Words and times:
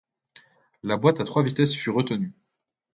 La 0.81 0.97
boite 0.97 1.19
à 1.19 1.25
trois 1.25 1.43
vitesses 1.43 1.75
fut 1.77 1.91
retenue. 1.91 2.33